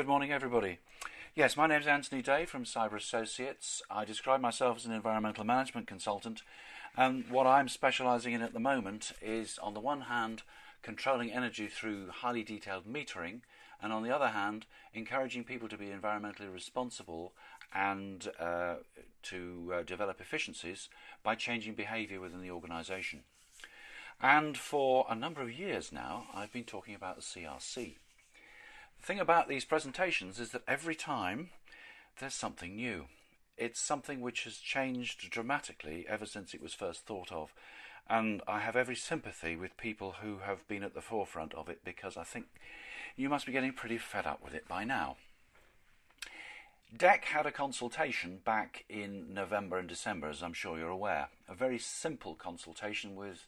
Good 0.00 0.08
morning, 0.08 0.32
everybody. 0.32 0.78
Yes, 1.34 1.58
my 1.58 1.66
name 1.66 1.82
is 1.82 1.86
Anthony 1.86 2.22
Day 2.22 2.46
from 2.46 2.64
Cyber 2.64 2.96
Associates. 2.96 3.82
I 3.90 4.06
describe 4.06 4.40
myself 4.40 4.78
as 4.78 4.86
an 4.86 4.92
environmental 4.92 5.44
management 5.44 5.86
consultant, 5.86 6.40
and 6.96 7.28
what 7.28 7.46
I'm 7.46 7.68
specializing 7.68 8.32
in 8.32 8.40
at 8.40 8.54
the 8.54 8.60
moment 8.60 9.12
is, 9.20 9.58
on 9.58 9.74
the 9.74 9.78
one 9.78 10.00
hand, 10.00 10.42
controlling 10.80 11.30
energy 11.30 11.66
through 11.66 12.08
highly 12.08 12.42
detailed 12.42 12.86
metering, 12.86 13.40
and 13.82 13.92
on 13.92 14.02
the 14.02 14.10
other 14.10 14.28
hand, 14.28 14.64
encouraging 14.94 15.44
people 15.44 15.68
to 15.68 15.76
be 15.76 15.88
environmentally 15.88 16.50
responsible 16.50 17.34
and 17.74 18.30
uh, 18.40 18.76
to 19.24 19.70
uh, 19.74 19.82
develop 19.82 20.18
efficiencies 20.18 20.88
by 21.22 21.34
changing 21.34 21.74
behavior 21.74 22.22
within 22.22 22.40
the 22.40 22.50
organization. 22.50 23.20
And 24.22 24.56
for 24.56 25.04
a 25.10 25.14
number 25.14 25.42
of 25.42 25.52
years 25.52 25.92
now, 25.92 26.24
I've 26.34 26.54
been 26.54 26.64
talking 26.64 26.94
about 26.94 27.16
the 27.16 27.22
CRC. 27.22 27.96
Thing 29.02 29.18
about 29.18 29.48
these 29.48 29.64
presentations 29.64 30.38
is 30.38 30.50
that 30.50 30.62
every 30.68 30.94
time 30.94 31.50
there's 32.18 32.34
something 32.34 32.76
new. 32.76 33.06
It's 33.56 33.80
something 33.80 34.20
which 34.20 34.44
has 34.44 34.56
changed 34.56 35.30
dramatically 35.30 36.06
ever 36.08 36.26
since 36.26 36.54
it 36.54 36.62
was 36.62 36.74
first 36.74 37.06
thought 37.06 37.32
of. 37.32 37.52
And 38.08 38.42
I 38.46 38.60
have 38.60 38.76
every 38.76 38.96
sympathy 38.96 39.56
with 39.56 39.76
people 39.76 40.16
who 40.22 40.38
have 40.38 40.66
been 40.68 40.82
at 40.82 40.94
the 40.94 41.00
forefront 41.00 41.54
of 41.54 41.68
it 41.68 41.80
because 41.84 42.16
I 42.16 42.24
think 42.24 42.46
you 43.16 43.28
must 43.28 43.46
be 43.46 43.52
getting 43.52 43.72
pretty 43.72 43.98
fed 43.98 44.26
up 44.26 44.42
with 44.44 44.54
it 44.54 44.68
by 44.68 44.84
now. 44.84 45.16
DECC 46.96 47.24
had 47.24 47.46
a 47.46 47.52
consultation 47.52 48.40
back 48.44 48.84
in 48.88 49.32
November 49.32 49.78
and 49.78 49.88
December, 49.88 50.28
as 50.28 50.42
I'm 50.42 50.52
sure 50.52 50.76
you're 50.76 50.88
aware. 50.88 51.28
A 51.48 51.54
very 51.54 51.78
simple 51.78 52.34
consultation 52.34 53.14
with 53.14 53.46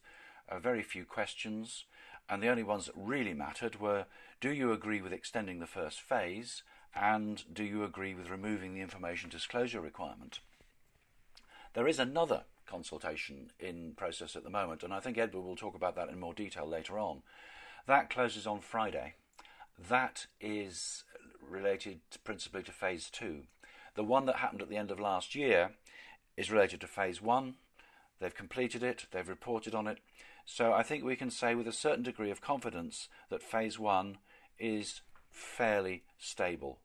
uh, 0.49 0.59
very 0.59 0.81
few 0.81 1.03
questions, 1.03 1.83
and 2.29 2.41
the 2.41 2.47
only 2.47 2.63
ones 2.63 2.85
that 2.85 2.95
really 2.95 3.33
mattered 3.33 3.79
were 3.79 4.05
do 4.41 4.51
you 4.51 4.71
agree 4.71 5.01
with 5.01 5.13
extending 5.13 5.59
the 5.59 5.67
first 5.67 6.01
phase, 6.01 6.63
and 6.93 7.43
do 7.53 7.63
you 7.63 7.83
agree 7.83 8.13
with 8.13 8.29
removing 8.29 8.73
the 8.73 8.81
information 8.81 9.29
disclosure 9.29 9.79
requirement? 9.79 10.39
There 11.73 11.87
is 11.87 11.97
another 11.97 12.43
consultation 12.67 13.51
in 13.59 13.93
process 13.95 14.35
at 14.35 14.43
the 14.43 14.49
moment, 14.49 14.83
and 14.83 14.93
I 14.93 14.99
think 14.99 15.17
Edward 15.17 15.43
will 15.43 15.55
talk 15.55 15.75
about 15.75 15.95
that 15.95 16.09
in 16.09 16.19
more 16.19 16.33
detail 16.33 16.67
later 16.67 16.99
on. 16.99 17.23
That 17.87 18.09
closes 18.09 18.45
on 18.45 18.59
Friday. 18.59 19.13
That 19.89 20.27
is 20.39 21.03
related 21.41 21.99
principally 22.23 22.63
to 22.63 22.71
phase 22.71 23.09
two. 23.09 23.43
The 23.95 24.03
one 24.03 24.25
that 24.25 24.37
happened 24.37 24.61
at 24.61 24.69
the 24.69 24.77
end 24.77 24.91
of 24.91 24.99
last 24.99 25.35
year 25.35 25.71
is 26.35 26.51
related 26.51 26.81
to 26.81 26.87
phase 26.87 27.21
one. 27.21 27.55
They've 28.23 28.33
completed 28.33 28.83
it, 28.83 29.07
they've 29.11 29.27
reported 29.27 29.75
on 29.75 29.85
it. 29.85 29.97
So 30.45 30.71
I 30.71 30.81
think 30.81 31.03
we 31.03 31.17
can 31.17 31.29
say 31.29 31.55
with 31.55 31.67
a 31.67 31.73
certain 31.73 32.03
degree 32.03 32.31
of 32.31 32.39
confidence 32.39 33.09
that 33.29 33.43
phase 33.43 33.77
one 33.77 34.19
is 34.57 35.01
fairly 35.29 36.03
stable. 36.17 36.79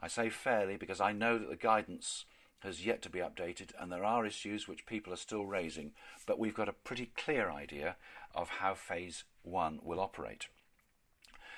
I 0.00 0.06
say 0.06 0.30
fairly 0.30 0.76
because 0.76 1.00
I 1.00 1.10
know 1.10 1.36
that 1.36 1.50
the 1.50 1.56
guidance 1.56 2.26
has 2.60 2.86
yet 2.86 3.02
to 3.02 3.10
be 3.10 3.18
updated 3.18 3.70
and 3.76 3.90
there 3.90 4.04
are 4.04 4.24
issues 4.24 4.68
which 4.68 4.86
people 4.86 5.12
are 5.12 5.16
still 5.16 5.46
raising, 5.46 5.94
but 6.26 6.38
we've 6.38 6.54
got 6.54 6.68
a 6.68 6.72
pretty 6.72 7.10
clear 7.16 7.50
idea 7.50 7.96
of 8.32 8.48
how 8.48 8.74
phase 8.74 9.24
one 9.42 9.80
will 9.82 9.98
operate. 9.98 10.46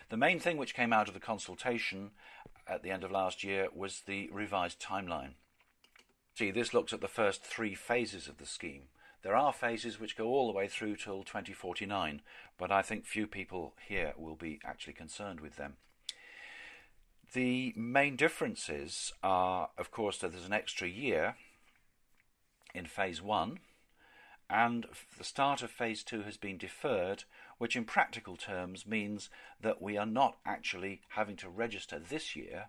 The 0.08 0.16
main 0.16 0.40
thing 0.40 0.56
which 0.56 0.74
came 0.74 0.94
out 0.94 1.08
of 1.08 1.14
the 1.14 1.20
consultation 1.20 2.12
at 2.66 2.82
the 2.82 2.90
end 2.90 3.04
of 3.04 3.10
last 3.10 3.44
year 3.44 3.68
was 3.74 4.00
the 4.06 4.30
revised 4.32 4.80
timeline. 4.80 5.32
See, 6.34 6.50
this 6.50 6.72
looks 6.72 6.94
at 6.94 7.02
the 7.02 7.06
first 7.06 7.44
three 7.44 7.74
phases 7.74 8.26
of 8.26 8.38
the 8.38 8.46
scheme. 8.46 8.84
There 9.22 9.36
are 9.36 9.52
phases 9.52 10.00
which 10.00 10.16
go 10.16 10.28
all 10.28 10.46
the 10.46 10.56
way 10.56 10.66
through 10.66 10.96
till 10.96 11.22
2049, 11.24 12.22
but 12.58 12.72
I 12.72 12.82
think 12.82 13.04
few 13.04 13.26
people 13.26 13.74
here 13.86 14.14
will 14.16 14.36
be 14.36 14.60
actually 14.64 14.94
concerned 14.94 15.40
with 15.40 15.56
them. 15.56 15.76
The 17.32 17.72
main 17.76 18.16
differences 18.16 19.12
are, 19.22 19.70
of 19.76 19.90
course, 19.90 20.18
that 20.18 20.32
there's 20.32 20.46
an 20.46 20.52
extra 20.52 20.88
year 20.88 21.36
in 22.74 22.86
phase 22.86 23.20
one, 23.20 23.60
and 24.48 24.86
the 25.16 25.24
start 25.24 25.62
of 25.62 25.70
phase 25.70 26.02
two 26.02 26.22
has 26.22 26.36
been 26.36 26.58
deferred, 26.58 27.24
which 27.58 27.76
in 27.76 27.84
practical 27.84 28.36
terms 28.36 28.86
means 28.86 29.30
that 29.60 29.80
we 29.80 29.96
are 29.96 30.06
not 30.06 30.38
actually 30.44 31.02
having 31.10 31.36
to 31.36 31.48
register 31.48 32.00
this 32.00 32.34
year 32.34 32.66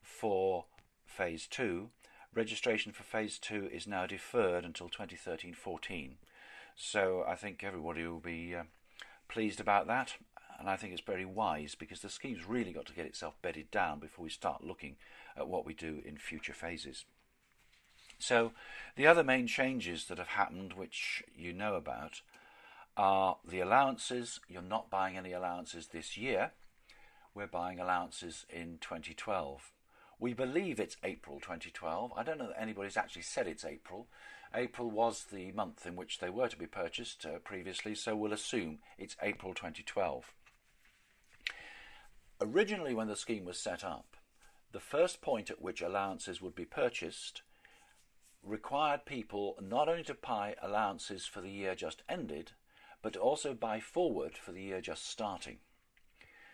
for 0.00 0.66
phase 1.06 1.48
two. 1.48 1.90
Registration 2.34 2.90
for 2.90 3.04
phase 3.04 3.38
two 3.38 3.68
is 3.72 3.86
now 3.86 4.06
deferred 4.06 4.64
until 4.64 4.88
2013 4.88 5.54
14. 5.54 6.16
So 6.74 7.24
I 7.28 7.36
think 7.36 7.62
everybody 7.62 8.04
will 8.04 8.18
be 8.18 8.56
uh, 8.56 8.64
pleased 9.28 9.60
about 9.60 9.86
that, 9.86 10.14
and 10.58 10.68
I 10.68 10.76
think 10.76 10.92
it's 10.92 11.02
very 11.02 11.24
wise 11.24 11.76
because 11.76 12.00
the 12.00 12.08
scheme's 12.08 12.44
really 12.44 12.72
got 12.72 12.86
to 12.86 12.92
get 12.92 13.06
itself 13.06 13.34
bedded 13.40 13.70
down 13.70 14.00
before 14.00 14.24
we 14.24 14.30
start 14.30 14.64
looking 14.64 14.96
at 15.36 15.46
what 15.46 15.64
we 15.64 15.74
do 15.74 16.02
in 16.04 16.16
future 16.16 16.52
phases. 16.52 17.04
So, 18.18 18.50
the 18.96 19.06
other 19.06 19.22
main 19.22 19.46
changes 19.46 20.06
that 20.06 20.18
have 20.18 20.28
happened, 20.28 20.72
which 20.72 21.22
you 21.36 21.52
know 21.52 21.76
about, 21.76 22.22
are 22.96 23.36
the 23.46 23.60
allowances. 23.60 24.40
You're 24.48 24.62
not 24.62 24.90
buying 24.90 25.16
any 25.16 25.32
allowances 25.32 25.88
this 25.88 26.16
year. 26.16 26.50
We're 27.32 27.46
buying 27.46 27.78
allowances 27.78 28.44
in 28.50 28.78
2012. 28.80 29.70
We 30.24 30.32
believe 30.32 30.80
it's 30.80 30.96
April 31.04 31.38
2012. 31.38 32.14
I 32.16 32.22
don't 32.22 32.38
know 32.38 32.46
that 32.46 32.58
anybody's 32.58 32.96
actually 32.96 33.20
said 33.20 33.46
it's 33.46 33.62
April. 33.62 34.06
April 34.54 34.90
was 34.90 35.24
the 35.24 35.52
month 35.52 35.84
in 35.84 35.96
which 35.96 36.18
they 36.18 36.30
were 36.30 36.48
to 36.48 36.56
be 36.56 36.66
purchased 36.66 37.26
uh, 37.26 37.40
previously, 37.40 37.94
so 37.94 38.16
we'll 38.16 38.32
assume 38.32 38.78
it's 38.96 39.16
April 39.20 39.52
2012. 39.52 40.32
Originally, 42.40 42.94
when 42.94 43.06
the 43.06 43.16
scheme 43.16 43.44
was 43.44 43.58
set 43.58 43.84
up, 43.84 44.16
the 44.72 44.80
first 44.80 45.20
point 45.20 45.50
at 45.50 45.60
which 45.60 45.82
allowances 45.82 46.40
would 46.40 46.54
be 46.54 46.64
purchased 46.64 47.42
required 48.42 49.04
people 49.04 49.58
not 49.60 49.90
only 49.90 50.04
to 50.04 50.14
buy 50.14 50.54
allowances 50.62 51.26
for 51.26 51.42
the 51.42 51.52
year 51.52 51.74
just 51.74 52.02
ended, 52.08 52.52
but 53.02 53.14
also 53.14 53.52
buy 53.52 53.78
forward 53.78 54.38
for 54.38 54.52
the 54.52 54.62
year 54.62 54.80
just 54.80 55.06
starting. 55.06 55.58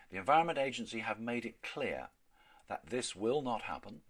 The 0.09 0.17
Environment 0.17 0.59
Agency 0.59 0.99
have 0.99 1.21
made 1.21 1.45
it 1.45 1.63
clear 1.63 2.09
that 2.67 2.89
this 2.89 3.15
will 3.15 3.41
not 3.41 3.63
happen, 3.63 4.01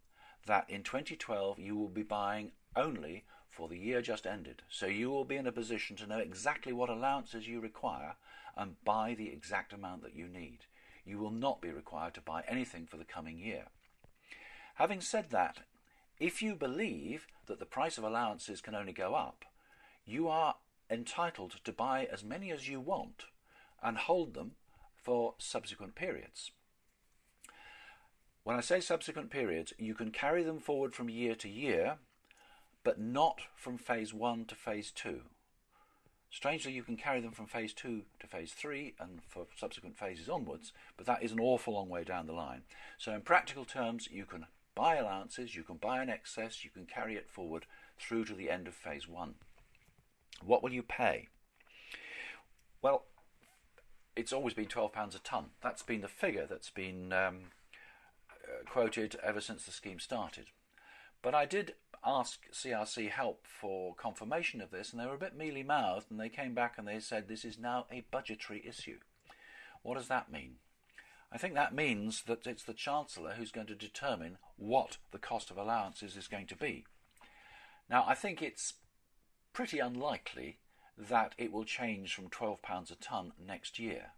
that 0.45 0.69
in 0.69 0.84
2012 0.84 1.59
you 1.59 1.75
will 1.75 1.89
be 1.89 2.03
buying 2.03 2.51
only 2.75 3.23
for 3.50 3.67
the 3.67 3.78
year 3.78 4.01
just 4.01 4.25
ended. 4.25 4.62
So 4.69 4.85
you 4.85 5.09
will 5.09 5.25
be 5.25 5.35
in 5.35 5.47
a 5.47 5.51
position 5.51 5.95
to 5.97 6.07
know 6.07 6.19
exactly 6.19 6.73
what 6.73 6.90
allowances 6.90 7.47
you 7.47 7.59
require 7.59 8.16
and 8.56 8.84
buy 8.84 9.13
the 9.13 9.29
exact 9.29 9.73
amount 9.73 10.03
that 10.03 10.16
you 10.16 10.28
need. 10.28 10.59
You 11.06 11.19
will 11.19 11.31
not 11.31 11.61
be 11.61 11.69
required 11.69 12.13
to 12.16 12.22
buy 12.22 12.44
anything 12.47 12.85
for 12.85 12.97
the 12.97 13.03
coming 13.03 13.38
year. 13.38 13.66
Having 14.75 15.01
said 15.01 15.29
that, 15.31 15.59
if 16.19 16.41
you 16.41 16.56
believe 16.56 17.28
that 17.47 17.59
the 17.59 17.66
price 17.66 17.97
of 17.97 18.03
allowances 18.03 18.61
can 18.61 18.75
only 18.75 18.94
go 18.94 19.16
up, 19.16 19.45
you 20.06 20.28
are 20.28 20.56
entitled 20.90 21.56
to 21.63 21.72
buy 21.72 22.07
as 22.11 22.23
many 22.23 22.51
as 22.51 22.67
you 22.67 22.79
want 22.79 23.25
and 23.81 23.97
hold 23.97 24.34
them 24.34 24.51
for 24.95 25.34
subsequent 25.38 25.95
periods. 25.95 26.51
When 28.44 28.56
I 28.56 28.62
say 28.62 28.79
subsequent 28.79 29.29
periods, 29.29 29.74
you 29.78 29.94
can 29.94 30.12
carry 30.12 30.44
them 30.44 30.59
forward 30.59 30.94
from 30.94 31.09
year 31.09 31.35
to 31.35 31.50
year, 31.50 31.97
but 32.84 33.00
not 33.00 33.41
from 33.56 33.78
phase 33.78 34.13
one 34.13 34.46
to 34.46 34.56
phase 34.56 34.91
two. 34.91 35.22
Strangely, 36.31 36.72
you 36.72 36.81
can 36.81 36.97
carry 36.97 37.19
them 37.19 37.34
from 37.34 37.46
phase 37.46 37.74
two 37.74 38.03
to 38.19 38.25
phase 38.25 38.53
three 38.53 38.96
and 39.00 39.19
for 39.28 39.46
subsequent 39.56 39.97
phases 39.97 40.29
onwards, 40.29 40.72
but 40.97 41.06
that 41.06 41.22
is 41.22 41.31
an 41.31 41.40
awful 41.40 41.74
long 41.74 41.90
way 41.90 42.03
down 42.03 42.25
the 42.25 42.34
line. 42.34 42.62
So, 42.97 43.12
in 43.13 43.22
practical 43.22 43.66
terms, 43.66 44.07
you 44.09 44.25
can 44.25 44.46
buy 44.73 44.96
allowances, 44.96 45.56
you 45.56 45.63
can 45.63 45.75
buy 45.75 46.02
an 46.02 46.09
excess, 46.09 46.63
you 46.63 46.72
can 46.72 46.85
carry 46.85 47.16
it 47.16 47.29
forward 47.29 47.66
through 48.00 48.25
to 48.25 48.34
the 48.34 48.50
end 48.50 48.68
of 48.68 48.73
phase 48.73 49.08
one. 49.08 49.35
What 50.44 50.63
will 50.63 50.72
you 50.72 50.84
pay? 50.84 51.28
Well, 52.81 53.03
it's 54.16 54.34
always 54.34 54.53
been 54.53 54.66
£12 54.66 55.16
a 55.16 55.19
tonne. 55.19 55.52
That's 55.62 55.84
been 55.84 56.02
the 56.02 56.08
figure 56.08 56.47
that's 56.50 56.69
been 56.69 57.13
um, 57.13 57.40
quoted 58.66 59.16
ever 59.23 59.41
since 59.41 59.66
the 59.66 59.72
scheme 59.72 59.99
started. 59.99 60.47
But 61.22 61.35
I 61.35 61.46
did 61.46 61.75
ask 62.05 62.40
CRC 62.52 63.09
help 63.09 63.46
for 63.46 63.93
confirmation 63.93 64.61
of 64.61 64.72
this, 64.72 64.91
and 64.91 64.99
they 64.99 65.05
were 65.05 65.16
a 65.16 65.19
bit 65.19 65.37
mealy 65.37 65.63
mouthed, 65.63 66.09
and 66.09 66.19
they 66.19 66.29
came 66.29 66.53
back 66.53 66.75
and 66.78 66.87
they 66.87 66.99
said 66.99 67.28
this 67.28 67.46
is 67.46 67.59
now 67.59 67.85
a 67.91 68.05
budgetary 68.11 68.63
issue. 68.67 68.97
What 69.84 69.97
does 69.97 70.08
that 70.08 70.31
mean? 70.31 70.55
I 71.31 71.37
think 71.37 71.53
that 71.53 71.73
means 71.73 72.23
that 72.23 72.46
it's 72.46 72.63
the 72.63 72.73
Chancellor 72.73 73.34
who's 73.37 73.52
going 73.52 73.67
to 73.67 73.75
determine 73.75 74.37
what 74.58 74.97
the 75.11 75.17
cost 75.17 75.49
of 75.49 75.58
allowances 75.58 76.17
is 76.17 76.28
going 76.28 76.47
to 76.47 76.55
be. 76.55 76.85
Now, 77.90 78.03
I 78.08 78.16
think 78.16 78.41
it's 78.41 78.73
pretty 79.53 79.79
unlikely 79.79 80.58
that 80.97 81.34
it 81.37 81.52
will 81.52 81.63
change 81.63 82.13
from 82.13 82.29
£12 82.29 82.91
a 82.91 82.96
tonne 82.96 83.31
next 83.40 83.79
year, 83.79 84.11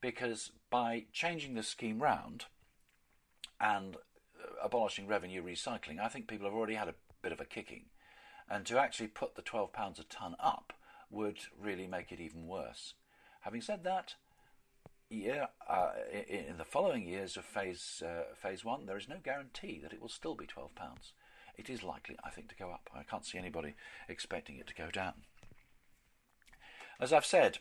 because 0.00 0.52
by 0.70 1.04
changing 1.12 1.54
the 1.54 1.62
scheme 1.62 2.02
round 2.02 2.46
and 3.60 3.96
uh, 3.96 4.64
abolishing 4.64 5.06
revenue 5.06 5.42
recycling, 5.42 6.00
I 6.00 6.08
think 6.08 6.28
people 6.28 6.46
have 6.46 6.54
already 6.54 6.74
had 6.74 6.88
a 6.88 6.94
bit 7.22 7.32
of 7.32 7.40
a 7.40 7.44
kicking. 7.44 7.86
And 8.50 8.64
to 8.66 8.78
actually 8.78 9.08
put 9.08 9.34
the 9.34 9.42
£12 9.42 9.98
a 9.98 10.04
tonne 10.04 10.36
up 10.40 10.72
would 11.10 11.38
really 11.60 11.86
make 11.86 12.12
it 12.12 12.20
even 12.20 12.46
worse. 12.46 12.94
Having 13.42 13.60
said 13.62 13.84
that, 13.84 14.14
year, 15.10 15.48
uh, 15.68 15.90
in, 16.12 16.44
in, 16.50 16.58
the 16.58 16.64
following 16.64 17.06
years 17.06 17.36
of 17.36 17.44
phase 17.44 18.02
uh, 18.04 18.34
phase 18.34 18.64
one, 18.64 18.86
there 18.86 18.96
is 18.96 19.08
no 19.08 19.16
guarantee 19.22 19.80
that 19.82 19.92
it 19.92 20.00
will 20.00 20.08
still 20.08 20.34
be 20.34 20.46
twelve 20.46 20.74
pounds. 20.74 21.12
It 21.56 21.70
is 21.70 21.82
likely, 21.82 22.16
I 22.22 22.30
think, 22.30 22.48
to 22.48 22.56
go 22.56 22.70
up. 22.70 22.88
I 22.94 23.02
can't 23.02 23.24
see 23.24 23.38
anybody 23.38 23.74
expecting 24.08 24.58
it 24.58 24.66
to 24.68 24.74
go 24.74 24.90
down. 24.90 25.14
As 27.00 27.12
I've 27.12 27.26
said, 27.26 27.58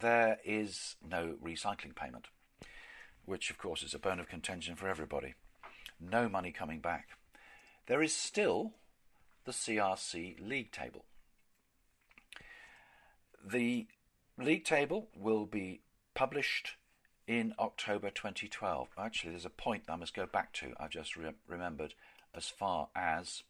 there 0.00 0.38
is 0.44 0.96
no 1.06 1.34
recycling 1.42 1.94
payment, 1.94 2.28
which 3.30 3.48
of 3.48 3.58
course 3.58 3.84
is 3.84 3.94
a 3.94 3.98
bone 3.98 4.18
of 4.18 4.28
contention 4.28 4.74
for 4.74 4.88
everybody. 4.88 5.34
No 6.00 6.28
money 6.28 6.50
coming 6.50 6.80
back. 6.80 7.10
There 7.86 8.02
is 8.02 8.14
still 8.14 8.72
the 9.44 9.52
CRC 9.52 10.36
league 10.40 10.72
table. 10.72 11.04
The 13.44 13.86
league 14.36 14.64
table 14.64 15.08
will 15.14 15.46
be 15.46 15.80
published 16.12 16.74
in 17.28 17.54
October 17.56 18.10
2012. 18.10 18.88
Actually, 18.98 19.30
there's 19.30 19.44
a 19.46 19.50
point 19.50 19.84
I 19.88 19.94
must 19.94 20.12
go 20.12 20.26
back 20.26 20.52
to, 20.54 20.74
I've 20.80 20.90
just 20.90 21.16
re- 21.16 21.30
remembered, 21.46 21.94
as 22.34 22.48
far 22.48 22.88
as 22.96 23.44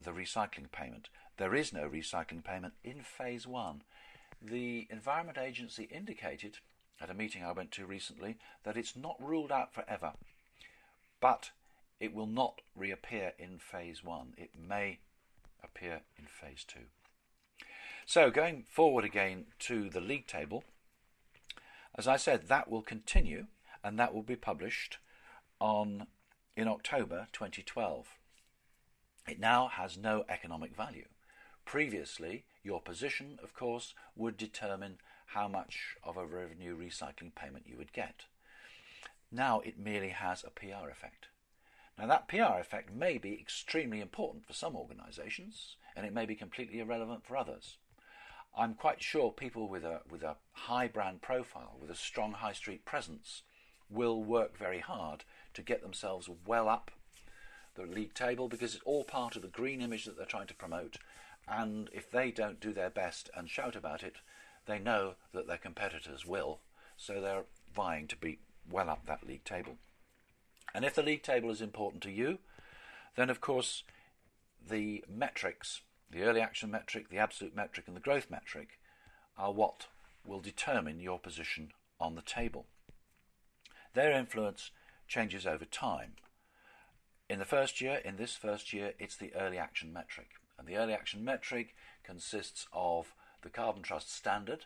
the 0.00 0.12
recycling 0.12 0.72
payment. 0.72 1.10
There 1.36 1.54
is 1.54 1.70
no 1.70 1.86
recycling 1.86 2.42
payment 2.42 2.72
in 2.82 3.02
phase 3.02 3.46
one. 3.46 3.82
The 4.40 4.86
Environment 4.90 5.36
Agency 5.36 5.84
indicated 5.84 6.58
at 7.00 7.10
a 7.10 7.14
meeting 7.14 7.44
I 7.44 7.52
went 7.52 7.70
to 7.72 7.86
recently 7.86 8.36
that 8.64 8.76
it's 8.76 8.96
not 8.96 9.16
ruled 9.20 9.52
out 9.52 9.72
forever, 9.72 10.12
but 11.20 11.50
it 12.00 12.14
will 12.14 12.26
not 12.26 12.60
reappear 12.76 13.32
in 13.38 13.58
phase 13.58 14.04
one. 14.04 14.34
It 14.36 14.50
may 14.56 14.98
appear 15.62 16.00
in 16.18 16.26
phase 16.26 16.64
two. 16.64 16.86
So, 18.06 18.30
going 18.30 18.64
forward 18.68 19.04
again 19.04 19.46
to 19.60 19.88
the 19.88 20.00
league 20.00 20.26
table, 20.26 20.64
as 21.94 22.06
I 22.06 22.16
said, 22.16 22.48
that 22.48 22.70
will 22.70 22.82
continue 22.82 23.46
and 23.82 23.98
that 23.98 24.14
will 24.14 24.22
be 24.22 24.36
published 24.36 24.98
on 25.60 26.06
in 26.56 26.68
October 26.68 27.28
2012. 27.32 28.08
It 29.26 29.40
now 29.40 29.68
has 29.68 29.96
no 29.96 30.24
economic 30.28 30.76
value. 30.76 31.06
Previously, 31.64 32.44
your 32.62 32.80
position, 32.80 33.38
of 33.42 33.54
course, 33.54 33.94
would 34.16 34.36
determine 34.36 34.98
how 35.26 35.48
much 35.48 35.96
of 36.02 36.16
a 36.16 36.26
revenue 36.26 36.76
recycling 36.76 37.34
payment 37.34 37.66
you 37.66 37.76
would 37.76 37.92
get. 37.92 38.24
Now 39.30 39.60
it 39.60 39.78
merely 39.78 40.10
has 40.10 40.44
a 40.44 40.50
PR 40.50 40.88
effect. 40.90 41.28
Now, 41.98 42.06
that 42.06 42.28
PR 42.28 42.58
effect 42.58 42.92
may 42.92 43.18
be 43.18 43.38
extremely 43.40 44.00
important 44.00 44.44
for 44.44 44.52
some 44.52 44.74
organisations, 44.74 45.76
and 45.94 46.04
it 46.04 46.12
may 46.12 46.26
be 46.26 46.34
completely 46.34 46.80
irrelevant 46.80 47.24
for 47.24 47.36
others. 47.36 47.76
I'm 48.56 48.74
quite 48.74 49.02
sure 49.02 49.30
people 49.30 49.68
with 49.68 49.84
a, 49.84 50.00
with 50.10 50.22
a 50.22 50.36
high 50.52 50.88
brand 50.88 51.22
profile, 51.22 51.76
with 51.80 51.90
a 51.90 51.96
strong 51.96 52.32
high 52.32 52.52
street 52.52 52.84
presence, 52.84 53.42
will 53.88 54.22
work 54.22 54.56
very 54.58 54.80
hard 54.80 55.24
to 55.54 55.62
get 55.62 55.82
themselves 55.82 56.28
well 56.46 56.68
up 56.68 56.90
the 57.74 57.82
league 57.82 58.14
table 58.14 58.48
because 58.48 58.74
it's 58.74 58.84
all 58.84 59.04
part 59.04 59.36
of 59.36 59.42
the 59.42 59.48
green 59.48 59.80
image 59.80 60.04
that 60.04 60.16
they're 60.16 60.26
trying 60.26 60.46
to 60.46 60.54
promote. 60.54 60.98
And 61.46 61.90
if 61.92 62.10
they 62.10 62.30
don't 62.30 62.60
do 62.60 62.72
their 62.72 62.90
best 62.90 63.30
and 63.36 63.48
shout 63.48 63.76
about 63.76 64.02
it, 64.02 64.16
they 64.66 64.78
know 64.78 65.14
that 65.32 65.46
their 65.46 65.58
competitors 65.58 66.26
will. 66.26 66.60
So 66.96 67.20
they're 67.20 67.44
vying 67.74 68.06
to 68.08 68.16
be 68.16 68.38
well 68.70 68.88
up 68.88 69.06
that 69.06 69.26
league 69.26 69.44
table. 69.44 69.76
And 70.74 70.84
if 70.84 70.94
the 70.94 71.02
league 71.02 71.22
table 71.22 71.50
is 71.50 71.60
important 71.60 72.02
to 72.04 72.10
you, 72.10 72.38
then 73.16 73.30
of 73.30 73.40
course 73.40 73.84
the 74.66 75.04
metrics, 75.08 75.82
the 76.10 76.22
early 76.22 76.40
action 76.40 76.70
metric, 76.70 77.10
the 77.10 77.18
absolute 77.18 77.54
metric, 77.54 77.86
and 77.86 77.96
the 77.96 78.00
growth 78.00 78.30
metric 78.30 78.78
are 79.36 79.52
what 79.52 79.86
will 80.26 80.40
determine 80.40 81.00
your 81.00 81.18
position 81.18 81.72
on 82.00 82.14
the 82.14 82.22
table. 82.22 82.66
Their 83.94 84.12
influence 84.12 84.70
changes 85.06 85.46
over 85.46 85.64
time. 85.64 86.12
In 87.28 87.38
the 87.38 87.44
first 87.44 87.80
year, 87.80 88.00
in 88.04 88.16
this 88.16 88.34
first 88.34 88.72
year, 88.72 88.92
it's 88.98 89.16
the 89.16 89.34
early 89.34 89.58
action 89.58 89.92
metric. 89.92 90.30
And 90.58 90.66
the 90.66 90.76
early 90.76 90.92
action 90.92 91.24
metric 91.24 91.74
consists 92.02 92.66
of 92.72 93.14
the 93.44 93.50
Carbon 93.50 93.82
Trust 93.82 94.12
standard 94.12 94.64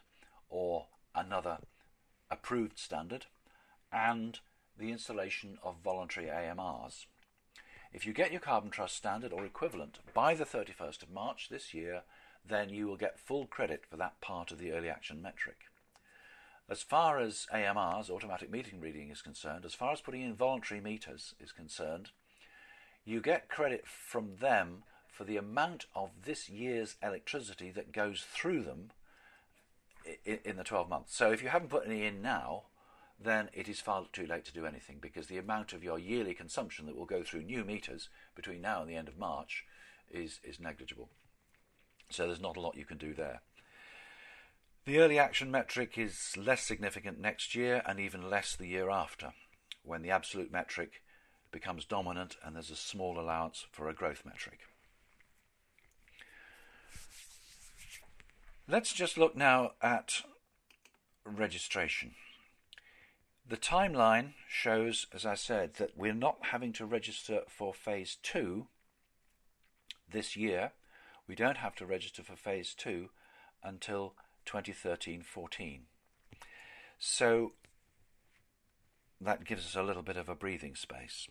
or 0.48 0.86
another 1.14 1.58
approved 2.30 2.78
standard 2.78 3.26
and 3.92 4.38
the 4.78 4.90
installation 4.90 5.58
of 5.62 5.82
voluntary 5.82 6.28
AMRs. 6.28 7.06
If 7.92 8.06
you 8.06 8.12
get 8.12 8.30
your 8.30 8.40
Carbon 8.40 8.70
Trust 8.70 8.96
standard 8.96 9.32
or 9.32 9.44
equivalent 9.44 9.98
by 10.14 10.34
the 10.34 10.44
31st 10.44 11.02
of 11.02 11.10
March 11.10 11.48
this 11.50 11.74
year, 11.74 12.02
then 12.46 12.70
you 12.70 12.86
will 12.86 12.96
get 12.96 13.18
full 13.18 13.46
credit 13.46 13.84
for 13.90 13.96
that 13.96 14.20
part 14.20 14.52
of 14.52 14.58
the 14.58 14.72
early 14.72 14.88
action 14.88 15.20
metric. 15.20 15.56
As 16.70 16.82
far 16.82 17.18
as 17.18 17.46
AMRs, 17.52 18.10
automatic 18.10 18.50
meter 18.50 18.76
reading, 18.78 19.10
is 19.10 19.22
concerned, 19.22 19.64
as 19.64 19.74
far 19.74 19.92
as 19.92 20.00
putting 20.00 20.20
in 20.20 20.34
voluntary 20.34 20.80
meters 20.80 21.34
is 21.40 21.50
concerned, 21.50 22.10
you 23.04 23.20
get 23.20 23.48
credit 23.48 23.86
from 23.86 24.36
them 24.36 24.84
for 25.18 25.24
the 25.24 25.36
amount 25.36 25.86
of 25.96 26.10
this 26.24 26.48
year's 26.48 26.94
electricity 27.02 27.72
that 27.72 27.90
goes 27.90 28.24
through 28.32 28.62
them 28.62 28.92
in, 30.24 30.38
in 30.44 30.56
the 30.56 30.62
12 30.62 30.88
months. 30.88 31.16
So 31.16 31.32
if 31.32 31.42
you 31.42 31.48
haven't 31.48 31.70
put 31.70 31.84
any 31.84 32.06
in 32.06 32.22
now, 32.22 32.66
then 33.20 33.50
it 33.52 33.68
is 33.68 33.80
far 33.80 34.06
too 34.12 34.28
late 34.28 34.44
to 34.44 34.52
do 34.52 34.64
anything 34.64 34.98
because 35.00 35.26
the 35.26 35.36
amount 35.36 35.72
of 35.72 35.82
your 35.82 35.98
yearly 35.98 36.34
consumption 36.34 36.86
that 36.86 36.94
will 36.94 37.04
go 37.04 37.24
through 37.24 37.42
new 37.42 37.64
meters 37.64 38.10
between 38.36 38.60
now 38.60 38.80
and 38.80 38.88
the 38.88 38.94
end 38.94 39.08
of 39.08 39.18
March 39.18 39.64
is, 40.08 40.38
is 40.44 40.60
negligible. 40.60 41.08
So 42.10 42.28
there's 42.28 42.40
not 42.40 42.56
a 42.56 42.60
lot 42.60 42.76
you 42.76 42.84
can 42.84 42.96
do 42.96 43.12
there. 43.12 43.42
The 44.84 45.00
early 45.00 45.18
action 45.18 45.50
metric 45.50 45.98
is 45.98 46.36
less 46.36 46.62
significant 46.62 47.18
next 47.18 47.56
year 47.56 47.82
and 47.84 47.98
even 47.98 48.30
less 48.30 48.54
the 48.54 48.68
year 48.68 48.88
after, 48.88 49.32
when 49.82 50.02
the 50.02 50.12
absolute 50.12 50.52
metric 50.52 51.02
becomes 51.50 51.84
dominant 51.84 52.36
and 52.44 52.54
there's 52.54 52.70
a 52.70 52.76
small 52.76 53.18
allowance 53.18 53.66
for 53.72 53.88
a 53.88 53.94
growth 53.94 54.22
metric. 54.24 54.60
Let's 58.70 58.92
just 58.92 59.16
look 59.16 59.34
now 59.34 59.72
at 59.80 60.20
registration. 61.24 62.10
The 63.48 63.56
timeline 63.56 64.34
shows, 64.46 65.06
as 65.14 65.24
I 65.24 65.36
said, 65.36 65.76
that 65.76 65.96
we're 65.96 66.12
not 66.12 66.36
having 66.52 66.74
to 66.74 66.84
register 66.84 67.44
for 67.48 67.72
phase 67.72 68.18
two 68.22 68.66
this 70.06 70.36
year. 70.36 70.72
We 71.26 71.34
don't 71.34 71.56
have 71.56 71.76
to 71.76 71.86
register 71.86 72.22
for 72.22 72.36
phase 72.36 72.74
two 72.74 73.08
until 73.64 74.12
2013 74.44 75.22
14. 75.22 75.84
So 76.98 77.52
that 79.18 79.46
gives 79.46 79.64
us 79.64 79.76
a 79.76 79.82
little 79.82 80.02
bit 80.02 80.18
of 80.18 80.28
a 80.28 80.34
breathing 80.34 80.74
space. 80.74 81.26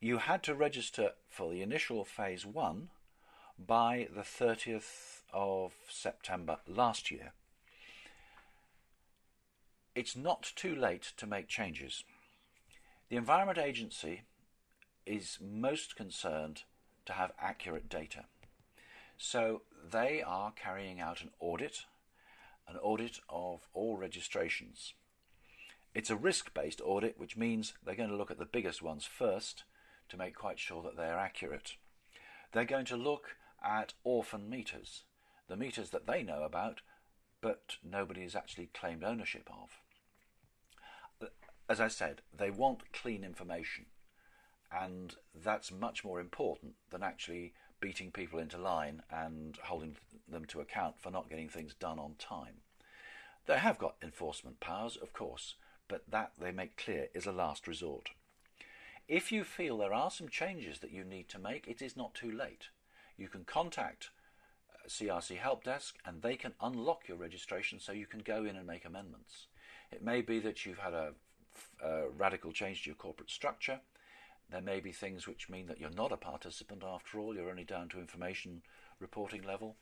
You 0.00 0.16
had 0.16 0.42
to 0.44 0.54
register 0.54 1.10
for 1.28 1.52
the 1.52 1.60
initial 1.60 2.06
phase 2.06 2.46
one 2.46 2.88
by 3.58 4.08
the 4.14 4.22
30th 4.22 5.17
of 5.32 5.72
September 5.88 6.58
last 6.66 7.10
year 7.10 7.32
it's 9.98 10.14
not 10.14 10.52
too 10.54 10.76
late 10.76 11.12
to 11.16 11.26
make 11.26 11.48
changes. 11.48 12.04
The 13.08 13.16
Environment 13.16 13.58
Agency 13.58 14.22
is 15.04 15.38
most 15.40 15.96
concerned 15.96 16.62
to 17.04 17.14
have 17.14 17.32
accurate 17.40 17.88
data. 17.88 18.26
So 19.16 19.62
they 19.90 20.22
are 20.22 20.52
carrying 20.52 21.00
out 21.00 21.20
an 21.20 21.30
audit, 21.40 21.80
an 22.68 22.76
audit 22.76 23.18
of 23.28 23.66
all 23.74 23.96
registrations. 23.96 24.94
It's 25.94 26.10
a 26.10 26.16
risk 26.16 26.54
based 26.54 26.80
audit, 26.84 27.18
which 27.18 27.36
means 27.36 27.72
they're 27.84 27.96
going 27.96 28.10
to 28.10 28.16
look 28.16 28.30
at 28.30 28.38
the 28.38 28.44
biggest 28.44 28.80
ones 28.80 29.04
first 29.04 29.64
to 30.10 30.16
make 30.16 30.36
quite 30.36 30.60
sure 30.60 30.80
that 30.84 30.96
they're 30.96 31.18
accurate. 31.18 31.72
They're 32.52 32.64
going 32.64 32.86
to 32.86 32.96
look 32.96 33.30
at 33.64 33.94
orphan 34.04 34.48
meters, 34.48 35.02
the 35.48 35.56
meters 35.56 35.90
that 35.90 36.06
they 36.06 36.22
know 36.22 36.42
about, 36.42 36.80
but 37.40 37.76
nobody 37.82 38.22
has 38.22 38.36
actually 38.36 38.70
claimed 38.72 39.04
ownership 39.04 39.48
of 39.50 39.80
as 41.68 41.80
I 41.80 41.88
said, 41.88 42.22
they 42.36 42.50
want 42.50 42.92
clean 42.92 43.22
information, 43.22 43.86
and 44.72 45.14
that's 45.34 45.70
much 45.70 46.02
more 46.02 46.18
important 46.18 46.74
than 46.90 47.02
actually 47.02 47.52
beating 47.80 48.10
people 48.10 48.38
into 48.38 48.58
line 48.58 49.02
and 49.10 49.56
holding 49.64 49.96
them 50.26 50.46
to 50.46 50.60
account 50.60 50.98
for 50.98 51.10
not 51.10 51.28
getting 51.28 51.48
things 51.48 51.74
done 51.74 51.98
on 51.98 52.14
time. 52.18 52.62
They 53.46 53.58
have 53.58 53.78
got 53.78 53.96
enforcement 54.02 54.60
powers, 54.60 54.96
of 54.96 55.12
course, 55.12 55.54
but 55.88 56.02
that 56.10 56.32
they 56.38 56.52
make 56.52 56.76
clear 56.76 57.08
is 57.14 57.26
a 57.26 57.32
last 57.32 57.68
resort. 57.68 58.10
If 59.06 59.30
you 59.30 59.44
feel 59.44 59.78
there 59.78 59.94
are 59.94 60.10
some 60.10 60.28
changes 60.28 60.80
that 60.80 60.92
you 60.92 61.04
need 61.04 61.28
to 61.30 61.38
make, 61.38 61.66
it 61.66 61.80
is 61.80 61.96
not 61.96 62.14
too 62.14 62.30
late. 62.30 62.68
You 63.16 63.28
can 63.28 63.44
contact 63.44 64.10
CRC 64.88 65.36
Help 65.36 65.64
Desk 65.64 65.96
and 66.04 66.22
they 66.22 66.36
can 66.36 66.54
unlock 66.60 67.08
your 67.08 67.16
registration 67.16 67.80
so 67.80 67.92
you 67.92 68.06
can 68.06 68.20
go 68.20 68.44
in 68.44 68.56
and 68.56 68.66
make 68.66 68.84
amendments. 68.84 69.46
It 69.90 70.02
may 70.02 70.20
be 70.20 70.38
that 70.40 70.64
you've 70.66 70.78
had 70.78 70.92
a 70.92 71.12
uh, 71.84 72.08
radical 72.16 72.52
change 72.52 72.82
to 72.82 72.90
your 72.90 72.96
corporate 72.96 73.30
structure. 73.30 73.80
There 74.50 74.60
may 74.60 74.80
be 74.80 74.92
things 74.92 75.26
which 75.26 75.50
mean 75.50 75.66
that 75.66 75.80
you're 75.80 75.90
not 75.90 76.12
a 76.12 76.16
participant 76.16 76.82
after 76.86 77.18
all, 77.18 77.34
you're 77.34 77.50
only 77.50 77.64
down 77.64 77.88
to 77.90 78.00
information 78.00 78.62
reporting 78.98 79.42
level. 79.42 79.76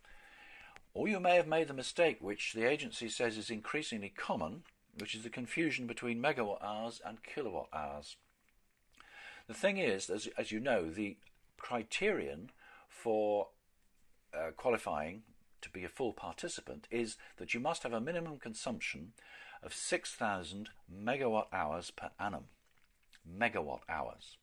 Or 0.95 1.09
you 1.09 1.21
may 1.21 1.37
have 1.37 1.47
made 1.47 1.69
the 1.69 1.75
mistake, 1.75 2.19
which 2.21 2.55
the 2.55 2.65
agency 2.65 3.09
says 3.09 3.37
is 3.37 3.51
increasingly 3.51 4.09
common, 4.09 4.63
which 4.99 5.15
is 5.15 5.23
the 5.23 5.31
confusion 5.31 5.87
between 5.87 6.23
megawatt 6.23 6.63
hours 6.63 7.01
and 7.05 7.23
kilowatt 7.23 7.69
hours. 7.73 8.17
The 9.47 9.55
thing 9.55 9.77
is, 9.77 10.11
as, 10.11 10.29
as 10.39 10.51
you 10.51 10.59
know, 10.59 10.91
the 10.91 11.17
criterion 11.59 12.51
for 12.89 13.49
uh, 14.35 14.51
qualifying 14.57 15.23
to 15.63 15.71
be 15.71 15.85
a 15.85 15.89
full 15.89 16.13
participant 16.13 16.87
is 16.91 17.17
that 17.39 17.55
you 17.55 17.61
must 17.61 17.83
have 17.83 17.93
a 17.93 18.01
minimum 18.01 18.39
consumption 18.39 19.13
of 19.63 19.75
6,000 19.75 20.71
megawatt 20.93 21.47
hours 21.53 21.91
per 21.91 22.11
annum. 22.21 22.45
Megawatt 23.29 23.81
hours. 23.89 24.37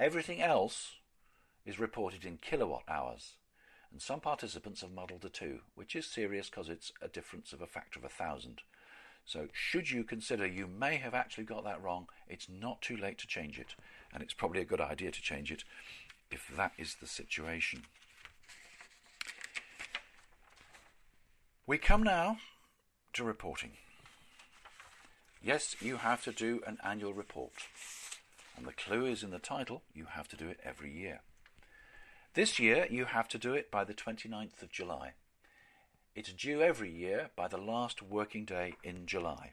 Everything 0.00 0.40
else 0.40 0.92
is 1.66 1.78
reported 1.78 2.24
in 2.24 2.38
kilowatt 2.38 2.84
hours, 2.88 3.34
and 3.92 4.00
some 4.00 4.20
participants 4.20 4.80
have 4.80 4.92
muddled 4.92 5.22
the 5.22 5.28
two, 5.28 5.60
which 5.74 5.94
is 5.94 6.06
serious 6.06 6.48
because 6.48 6.68
it's 6.68 6.92
a 7.02 7.08
difference 7.08 7.52
of 7.52 7.60
a 7.60 7.66
factor 7.66 7.98
of 7.98 8.04
a 8.04 8.08
thousand. 8.08 8.62
So, 9.24 9.48
should 9.52 9.90
you 9.90 10.04
consider 10.04 10.46
you 10.46 10.66
may 10.66 10.96
have 10.96 11.12
actually 11.12 11.44
got 11.44 11.64
that 11.64 11.82
wrong, 11.82 12.06
it's 12.26 12.48
not 12.48 12.80
too 12.80 12.96
late 12.96 13.18
to 13.18 13.26
change 13.26 13.58
it, 13.58 13.74
and 14.14 14.22
it's 14.22 14.32
probably 14.32 14.62
a 14.62 14.64
good 14.64 14.80
idea 14.80 15.10
to 15.10 15.20
change 15.20 15.52
it 15.52 15.64
if 16.30 16.50
that 16.56 16.72
is 16.78 16.94
the 16.94 17.06
situation. 17.06 17.82
We 21.68 21.76
come 21.76 22.02
now 22.02 22.38
to 23.12 23.22
reporting. 23.24 23.72
Yes, 25.42 25.76
you 25.82 25.98
have 25.98 26.24
to 26.24 26.32
do 26.32 26.62
an 26.66 26.78
annual 26.82 27.12
report. 27.12 27.52
And 28.56 28.64
the 28.64 28.72
clue 28.72 29.04
is 29.04 29.22
in 29.22 29.32
the 29.32 29.38
title 29.38 29.82
you 29.92 30.06
have 30.06 30.28
to 30.28 30.36
do 30.36 30.48
it 30.48 30.60
every 30.64 30.90
year. 30.90 31.20
This 32.32 32.58
year 32.58 32.86
you 32.88 33.04
have 33.04 33.28
to 33.28 33.38
do 33.38 33.52
it 33.52 33.70
by 33.70 33.84
the 33.84 33.92
29th 33.92 34.62
of 34.62 34.72
July. 34.72 35.12
It's 36.14 36.32
due 36.32 36.62
every 36.62 36.90
year 36.90 37.28
by 37.36 37.48
the 37.48 37.58
last 37.58 38.00
working 38.00 38.46
day 38.46 38.72
in 38.82 39.04
July. 39.04 39.52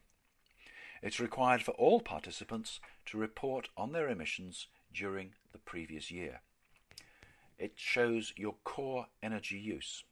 It's 1.01 1.19
required 1.19 1.63
for 1.63 1.71
all 1.71 1.99
participants 1.99 2.79
to 3.07 3.17
report 3.17 3.67
on 3.75 3.91
their 3.91 4.07
emissions 4.07 4.67
during 4.93 5.33
the 5.51 5.59
previous 5.59 6.09
year. 6.09 6.39
It 7.59 7.73
shows 7.75 8.31
your 8.37 8.55
core 8.63 9.07
energy 9.21 9.57
use. 9.57 10.05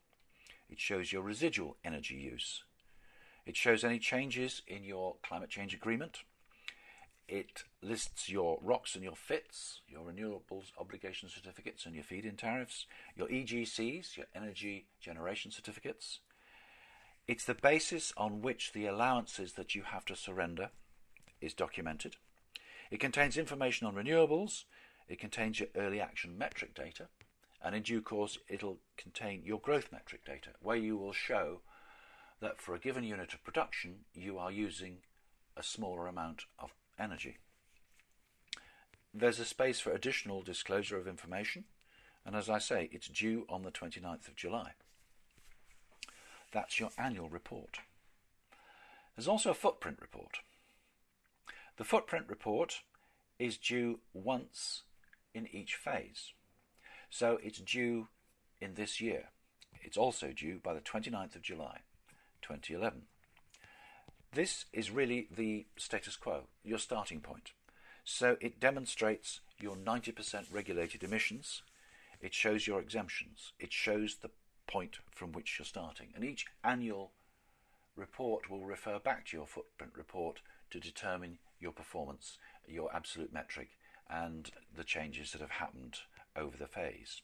It 0.74 0.80
shows 0.80 1.12
your 1.12 1.22
residual 1.22 1.78
energy 1.86 2.16
use. 2.16 2.64
It 3.46 3.56
shows 3.56 3.84
any 3.84 4.00
changes 4.00 4.64
in 4.66 4.84
your 4.84 5.18
climate 5.22 5.52
change 5.52 5.76
agreement. 5.76 6.22
It 7.28 7.66
lists 7.84 8.28
your 8.28 8.60
ROCs 8.60 8.96
and 8.96 9.04
your 9.04 9.16
FITs, 9.16 9.82
your 9.88 10.04
renewables 10.04 10.72
obligation 10.80 11.30
certificates 11.30 11.86
and 11.86 11.94
your 11.94 12.04
feed-in 12.04 12.38
tariffs, 12.38 12.88
your 13.16 13.28
EGCs, 13.28 14.18
your 14.18 14.26
energy 14.34 14.88
generation 15.00 15.52
certificates. 15.52 16.22
It's 17.28 17.46
the 17.46 17.54
basis 17.54 18.12
on 18.18 18.42
which 18.42 18.74
the 18.74 18.88
allowances 18.88 19.54
that 19.54 19.76
you 19.76 19.84
have 19.84 20.06
to 20.06 20.16
surrender 20.16 20.72
is 21.40 21.54
documented. 21.54 22.16
It 22.90 23.00
contains 23.00 23.38
information 23.38 23.86
on 23.86 23.94
renewables. 23.94 24.64
It 25.08 25.20
contains 25.20 25.60
your 25.60 25.70
early 25.76 26.02
action 26.02 26.36
metric 26.36 26.74
data 26.74 27.10
and 27.64 27.74
in 27.74 27.82
due 27.82 28.02
course 28.02 28.38
it'll 28.50 28.78
contain 28.98 29.42
your 29.46 29.60
growth 29.60 29.92
metric 29.92 30.26
data 30.26 30.50
where 30.62 30.76
you 30.76 30.98
will 30.98 31.14
show 31.14 31.62
that 32.42 32.62
for 32.62 32.76
a 32.76 32.80
given 32.80 33.04
unit 33.04 33.34
of 33.34 33.44
production 33.44 34.00
you 34.14 34.38
are 34.38 34.52
using 34.52 34.98
a 35.56 35.64
smaller 35.64 36.08
amount 36.08 36.44
of 36.60 36.74
energy. 37.00 37.38
There's 39.14 39.40
a 39.40 39.46
space 39.46 39.80
for 39.80 39.92
additional 39.92 40.42
disclosure 40.42 40.98
of 40.98 41.08
information 41.08 41.64
and 42.26 42.36
as 42.36 42.50
I 42.50 42.60
say 42.60 42.90
it's 42.92 43.08
due 43.08 43.46
on 43.48 43.64
the 43.64 43.72
29th 43.72 44.28
of 44.28 44.36
July. 44.36 44.72
That's 46.52 46.80
your 46.80 46.90
annual 46.98 47.30
report. 47.30 47.80
There's 49.16 49.28
also 49.28 49.52
a 49.52 49.56
footprint 49.56 50.00
report. 50.02 50.40
The 51.78 51.84
footprint 51.84 52.26
report 52.28 52.82
is 53.40 53.58
due 53.58 54.00
once 54.14 54.84
in 55.34 55.48
each 55.52 55.76
phase. 55.76 56.34
So 57.14 57.38
it's 57.44 57.60
due 57.60 58.08
in 58.60 58.74
this 58.74 59.00
year. 59.00 59.26
It's 59.84 59.98
also 59.98 60.32
due 60.32 60.60
by 60.64 60.74
the 60.74 60.80
29th 60.80 61.36
of 61.36 61.44
July 61.44 61.82
2011. 62.42 63.04
This 64.32 64.66
is 64.74 64.90
really 64.90 65.28
the 65.30 65.68
status 65.78 66.16
quo, 66.16 66.46
your 66.64 66.80
starting 66.80 67.20
point. 67.20 67.52
So 68.04 68.36
it 68.42 68.60
demonstrates 68.60 69.42
your 69.60 69.76
90% 69.76 70.46
regulated 70.52 71.04
emissions, 71.04 71.62
it 72.20 72.34
shows 72.34 72.66
your 72.66 72.80
exemptions, 72.80 73.54
it 73.60 73.72
shows 73.72 74.16
the 74.16 74.32
point 74.66 74.98
from 75.12 75.34
which 75.34 75.60
you're 75.60 75.68
starting. 75.68 76.08
And 76.16 76.26
each 76.26 76.48
annual 76.64 77.12
report 77.96 78.50
will 78.50 78.66
refer 78.66 78.98
back 78.98 79.28
to 79.28 79.38
your 79.38 79.46
footprint 79.46 79.94
report 79.96 80.42
to 80.72 80.80
determine 80.80 81.38
your 81.60 81.74
performance, 81.74 82.40
your 82.68 82.90
absolute 82.92 83.32
metric, 83.32 83.70
and 84.10 84.50
the 84.76 84.84
changes 84.84 85.32
that 85.32 85.42
have 85.42 85.52
happened 85.52 86.00
over 86.36 86.58
the 86.58 86.68
phase. 86.68 87.22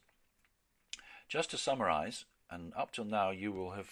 Just 1.28 1.52
to 1.52 1.58
summarize, 1.58 2.26
and 2.50 2.74
up 2.76 2.92
till 2.92 3.06
now 3.06 3.32
you 3.32 3.52
will 3.52 3.72
have 3.72 3.90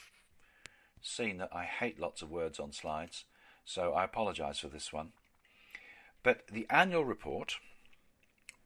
seen 1.01 1.37
that 1.37 1.49
I 1.53 1.63
hate 1.63 1.99
lots 1.99 2.21
of 2.21 2.31
words 2.31 2.59
on 2.59 2.71
slides, 2.71 3.25
so 3.65 3.93
I 3.93 4.03
apologize 4.03 4.59
for 4.59 4.67
this 4.67 4.91
one. 4.91 5.11
But 6.23 6.47
the 6.51 6.65
annual 6.69 7.05
report 7.05 7.57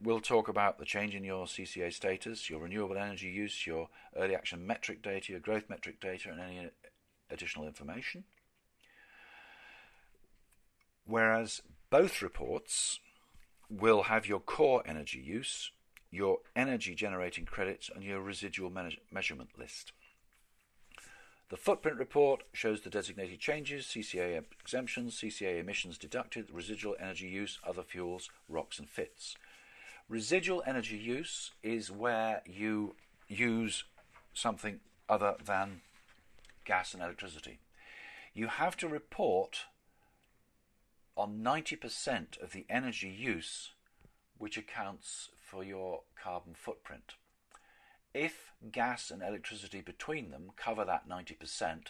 will 0.02 0.20
talk 0.20 0.48
about 0.48 0.80
the 0.80 0.86
change 0.86 1.14
in 1.14 1.24
your 1.24 1.46
CCA 1.46 1.94
status, 1.94 2.50
your 2.50 2.62
renewable 2.62 2.98
energy 2.98 3.28
use, 3.28 3.68
your 3.68 3.90
early 4.16 4.36
action 4.36 4.66
metric 4.66 5.02
data, 5.02 5.34
your 5.34 5.42
growth 5.42 5.70
metric 5.70 6.00
data, 6.00 6.30
and 6.30 6.40
any 6.40 6.70
additional 7.30 7.68
information. 7.68 8.24
Whereas 11.06 11.62
both 11.90 12.22
reports 12.22 13.00
will 13.70 14.04
have 14.04 14.26
your 14.26 14.40
core 14.40 14.82
energy 14.86 15.20
use, 15.20 15.72
your 16.12 16.40
energy 16.56 16.94
generating 16.94 17.46
credits, 17.46 17.90
and 17.94 18.04
your 18.04 18.22
residual 18.22 18.70
me- 18.70 19.00
measurement 19.10 19.50
list. 19.58 19.94
The 21.50 21.58
footprint 21.58 21.98
report 21.98 22.44
shows 22.54 22.82
the 22.82 22.90
designated 22.90 23.40
changes, 23.40 23.86
CCA 23.86 24.42
exemptions, 24.60 25.20
CCA 25.20 25.60
emissions 25.60 25.98
deducted, 25.98 26.50
residual 26.50 26.96
energy 27.00 27.28
use, 27.28 27.60
other 27.68 27.84
fuels, 27.84 28.30
ROCs 28.50 28.80
and 28.80 28.90
FITs. 28.90 29.36
Residual 30.08 30.64
energy 30.66 30.98
use 30.98 31.52
is 31.62 31.92
where 31.92 32.42
you 32.46 32.96
use 33.28 33.84
something 34.34 34.80
other 35.10 35.36
than 35.44 35.82
gas 36.64 36.94
and 36.94 37.04
electricity. 37.04 37.60
You 38.34 38.48
have 38.48 38.78
to 38.78 38.88
report 38.88 39.66
on 41.18 41.42
90% 41.44 42.42
of 42.42 42.54
the 42.54 42.66
energy 42.70 43.10
use 43.10 43.72
which 44.42 44.58
accounts 44.58 45.30
for 45.40 45.64
your 45.64 46.02
carbon 46.22 46.56
footprint. 46.56 47.14
If 48.12 48.52
gas 48.72 49.12
and 49.12 49.22
electricity 49.22 49.82
between 49.82 50.32
them 50.32 50.50
cover 50.58 50.84
that 50.84 51.08
90%, 51.08 51.90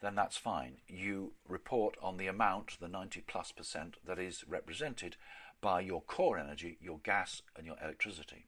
then 0.00 0.14
that's 0.14 0.36
fine. 0.36 0.76
You 0.86 1.32
report 1.48 1.96
on 2.00 2.16
the 2.16 2.28
amount, 2.28 2.78
the 2.80 2.86
90 2.86 3.22
plus 3.26 3.50
percent, 3.50 3.96
that 4.06 4.20
is 4.20 4.44
represented 4.48 5.16
by 5.60 5.80
your 5.80 6.00
core 6.02 6.38
energy, 6.38 6.78
your 6.80 7.00
gas 7.02 7.42
and 7.56 7.66
your 7.66 7.76
electricity. 7.82 8.46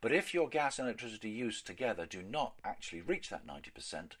But 0.00 0.12
if 0.12 0.32
your 0.32 0.48
gas 0.48 0.78
and 0.78 0.88
electricity 0.88 1.28
use 1.28 1.60
together 1.60 2.06
do 2.06 2.22
not 2.22 2.54
actually 2.64 3.02
reach 3.02 3.28
that 3.28 3.46
90%, 3.46 4.12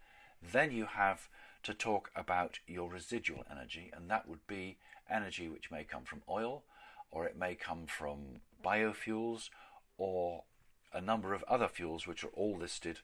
then 0.52 0.70
you 0.70 0.84
have 0.84 1.28
to 1.62 1.72
talk 1.72 2.10
about 2.14 2.58
your 2.66 2.90
residual 2.90 3.44
energy, 3.50 3.90
and 3.96 4.10
that 4.10 4.28
would 4.28 4.46
be 4.46 4.76
energy 5.10 5.48
which 5.48 5.70
may 5.70 5.82
come 5.82 6.02
from 6.02 6.22
oil, 6.28 6.62
or 7.10 7.26
it 7.26 7.36
may 7.36 7.54
come 7.54 7.86
from 7.86 8.40
biofuels 8.64 9.50
or 9.96 10.44
a 10.92 11.00
number 11.00 11.34
of 11.34 11.42
other 11.44 11.68
fuels 11.68 12.06
which 12.06 12.24
are 12.24 12.28
all 12.34 12.58
listed 12.58 13.00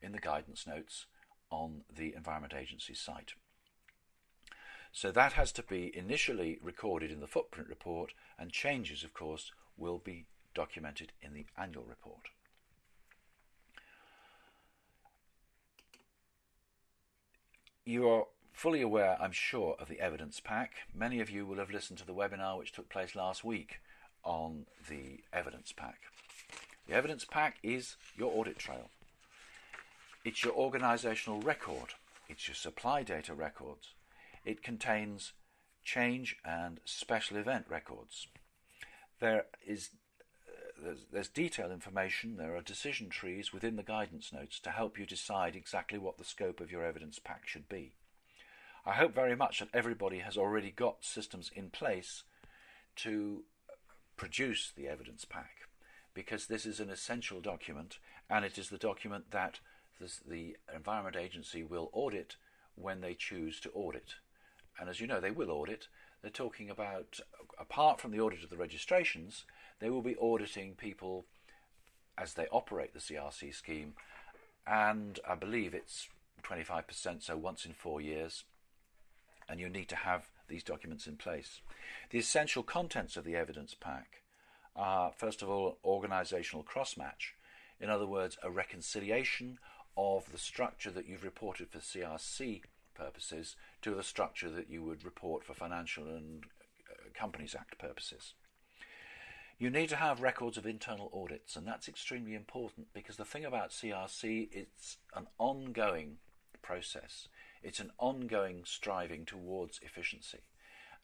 in 0.00 0.12
the 0.12 0.18
guidance 0.18 0.66
notes 0.66 1.06
on 1.50 1.82
the 1.94 2.14
Environment 2.14 2.54
Agency 2.54 2.94
site. 2.94 3.32
So 4.92 5.10
that 5.12 5.34
has 5.34 5.52
to 5.52 5.62
be 5.62 5.96
initially 5.96 6.58
recorded 6.62 7.10
in 7.10 7.20
the 7.20 7.26
footprint 7.26 7.68
report, 7.68 8.14
and 8.38 8.50
changes, 8.50 9.04
of 9.04 9.12
course, 9.12 9.52
will 9.76 9.98
be 9.98 10.26
documented 10.54 11.12
in 11.20 11.34
the 11.34 11.46
annual 11.56 11.84
report. 11.84 12.30
You 17.84 18.08
are 18.08 18.26
fully 18.58 18.82
aware, 18.82 19.16
I'm 19.20 19.30
sure, 19.30 19.76
of 19.78 19.88
the 19.88 20.00
evidence 20.00 20.40
pack. 20.40 20.72
Many 20.92 21.20
of 21.20 21.30
you 21.30 21.46
will 21.46 21.58
have 21.58 21.70
listened 21.70 22.00
to 22.00 22.06
the 22.06 22.12
webinar 22.12 22.58
which 22.58 22.72
took 22.72 22.88
place 22.88 23.14
last 23.14 23.44
week 23.44 23.78
on 24.24 24.66
the 24.88 25.20
evidence 25.32 25.70
pack. 25.70 26.00
The 26.88 26.94
evidence 26.94 27.24
pack 27.24 27.58
is 27.62 27.94
your 28.16 28.32
audit 28.34 28.58
trail. 28.58 28.90
It's 30.24 30.42
your 30.42 30.54
organisational 30.54 31.44
record. 31.44 31.94
It's 32.28 32.48
your 32.48 32.56
supply 32.56 33.04
data 33.04 33.32
records. 33.32 33.94
It 34.44 34.64
contains 34.64 35.34
change 35.84 36.36
and 36.44 36.80
special 36.84 37.36
event 37.36 37.66
records. 37.68 38.26
There 39.20 39.44
is 39.64 39.90
uh, 40.48 40.82
there's, 40.82 41.06
there's 41.12 41.28
detailed 41.28 41.70
information, 41.70 42.36
there 42.36 42.56
are 42.56 42.62
decision 42.62 43.08
trees 43.08 43.52
within 43.52 43.76
the 43.76 43.84
guidance 43.84 44.32
notes 44.32 44.58
to 44.60 44.70
help 44.70 44.98
you 44.98 45.06
decide 45.06 45.54
exactly 45.54 45.98
what 45.98 46.18
the 46.18 46.24
scope 46.24 46.60
of 46.60 46.72
your 46.72 46.84
evidence 46.84 47.20
pack 47.20 47.46
should 47.46 47.68
be. 47.68 47.92
I 48.88 48.94
hope 48.94 49.14
very 49.14 49.36
much 49.36 49.58
that 49.58 49.68
everybody 49.74 50.20
has 50.20 50.38
already 50.38 50.70
got 50.70 51.04
systems 51.04 51.50
in 51.54 51.68
place 51.68 52.22
to 52.96 53.42
produce 54.16 54.72
the 54.74 54.88
evidence 54.88 55.26
pack 55.26 55.68
because 56.14 56.46
this 56.46 56.64
is 56.64 56.80
an 56.80 56.88
essential 56.88 57.42
document 57.42 57.98
and 58.30 58.46
it 58.46 58.56
is 58.56 58.70
the 58.70 58.78
document 58.78 59.30
that 59.30 59.60
this, 60.00 60.20
the 60.26 60.56
Environment 60.74 61.16
Agency 61.16 61.62
will 61.62 61.90
audit 61.92 62.36
when 62.76 63.02
they 63.02 63.12
choose 63.12 63.60
to 63.60 63.70
audit. 63.72 64.14
And 64.80 64.88
as 64.88 65.02
you 65.02 65.06
know, 65.06 65.20
they 65.20 65.30
will 65.30 65.50
audit. 65.50 65.88
They're 66.22 66.30
talking 66.30 66.70
about, 66.70 67.20
apart 67.60 68.00
from 68.00 68.10
the 68.10 68.20
audit 68.20 68.42
of 68.42 68.48
the 68.48 68.56
registrations, 68.56 69.44
they 69.80 69.90
will 69.90 70.00
be 70.00 70.16
auditing 70.16 70.74
people 70.74 71.26
as 72.16 72.32
they 72.32 72.46
operate 72.46 72.94
the 72.94 73.00
CRC 73.00 73.54
scheme. 73.54 73.92
And 74.66 75.20
I 75.28 75.34
believe 75.34 75.74
it's 75.74 76.08
25%, 76.42 77.22
so 77.22 77.36
once 77.36 77.66
in 77.66 77.74
four 77.74 78.00
years. 78.00 78.44
And 79.48 79.60
you 79.60 79.68
need 79.68 79.88
to 79.88 79.96
have 79.96 80.30
these 80.48 80.62
documents 80.62 81.06
in 81.06 81.16
place. 81.16 81.60
The 82.10 82.18
essential 82.18 82.62
contents 82.62 83.16
of 83.16 83.24
the 83.24 83.36
evidence 83.36 83.74
pack 83.74 84.22
are, 84.76 85.12
first 85.16 85.42
of 85.42 85.48
all, 85.48 85.78
organisational 85.84 86.64
cross-match. 86.64 87.34
In 87.80 87.90
other 87.90 88.06
words, 88.06 88.36
a 88.42 88.50
reconciliation 88.50 89.58
of 89.96 90.30
the 90.30 90.38
structure 90.38 90.90
that 90.90 91.06
you've 91.06 91.24
reported 91.24 91.70
for 91.70 91.78
CRC 91.78 92.62
purposes 92.94 93.56
to 93.82 93.94
the 93.94 94.02
structure 94.02 94.50
that 94.50 94.70
you 94.70 94.82
would 94.82 95.04
report 95.04 95.44
for 95.44 95.54
Financial 95.54 96.04
and 96.04 96.44
uh, 96.90 97.08
Companies 97.14 97.54
Act 97.58 97.78
purposes. 97.78 98.34
You 99.58 99.70
need 99.70 99.88
to 99.88 99.96
have 99.96 100.20
records 100.20 100.56
of 100.56 100.66
internal 100.66 101.10
audits, 101.12 101.56
and 101.56 101.66
that's 101.66 101.88
extremely 101.88 102.34
important 102.34 102.88
because 102.92 103.16
the 103.16 103.24
thing 103.24 103.44
about 103.44 103.70
CRC, 103.70 104.48
it's 104.52 104.98
an 105.14 105.26
ongoing 105.38 106.18
process. 106.62 107.28
It's 107.62 107.80
an 107.80 107.92
ongoing 107.98 108.62
striving 108.64 109.24
towards 109.24 109.80
efficiency 109.82 110.40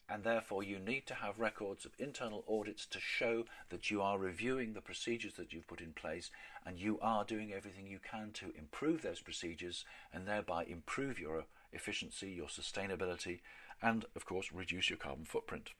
and 0.07 0.23
therefore 0.23 0.63
you 0.63 0.77
need 0.77 1.05
to 1.07 1.15
have 1.15 1.39
records 1.39 1.85
of 1.85 1.91
internal 1.97 2.43
audits 2.47 2.85
to 2.85 2.99
show 2.99 3.45
that 3.69 3.89
you 3.89 4.01
are 4.01 4.19
reviewing 4.19 4.73
the 4.73 4.81
procedures 4.81 5.33
that 5.33 5.51
you've 5.51 5.67
put 5.67 5.81
in 5.81 5.93
place 5.93 6.29
and 6.65 6.79
you 6.79 6.99
are 7.01 7.23
doing 7.23 7.51
everything 7.51 7.87
you 7.87 7.99
can 7.99 8.31
to 8.31 8.53
improve 8.57 9.01
those 9.01 9.21
procedures 9.21 9.83
and 10.13 10.27
thereby 10.27 10.63
improve 10.65 11.19
your 11.19 11.45
efficiency, 11.73 12.29
your 12.29 12.47
sustainability, 12.47 13.39
and 13.81 14.05
of 14.15 14.25
course 14.25 14.51
reduce 14.53 14.89
your 14.89 14.97
carbon 14.97 15.25
footprint. 15.25 15.71